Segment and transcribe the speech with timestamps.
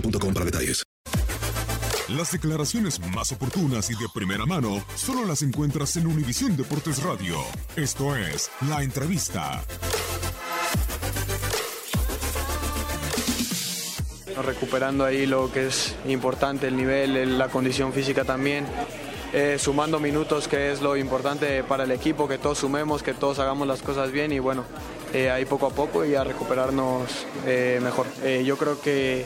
[0.00, 0.82] boostmobile.com para detalles.
[2.08, 7.36] Las declaraciones más oportunas y de primera mano solo las encuentras en Univisión Deportes Radio.
[7.74, 9.62] Esto es La Entrevista.
[14.44, 18.66] recuperando ahí lo que es importante, el nivel, el- la condición física también,
[19.32, 23.38] eh, sumando minutos que es lo importante para el equipo, que todos sumemos, que todos
[23.38, 24.64] hagamos las cosas bien y bueno,
[25.14, 27.08] eh, ahí poco a poco y a recuperarnos
[27.46, 28.06] eh, mejor.
[28.22, 29.24] Eh, yo creo que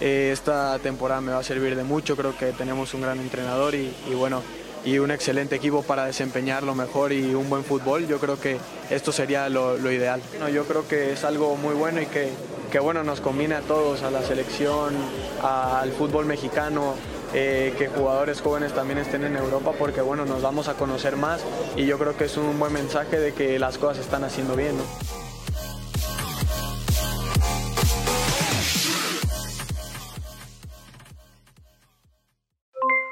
[0.00, 3.74] eh, esta temporada me va a servir de mucho, creo que tenemos un gran entrenador
[3.74, 4.42] y, bueno,
[4.84, 9.12] y un excelente equipo para desempeñarlo mejor y un buen fútbol, yo creo que esto
[9.12, 10.22] sería lo, lo ideal.
[10.38, 14.02] No, yo creo que es algo muy bueno y que, bueno, nos combina a todos,
[14.02, 14.94] a la selección,
[15.42, 16.94] al fútbol mexicano,
[17.32, 21.40] eh, que jugadores jóvenes también estén en Europa porque bueno, nos vamos a conocer más
[21.76, 24.56] y yo creo que es un buen mensaje de que las cosas se están haciendo
[24.56, 24.74] bien.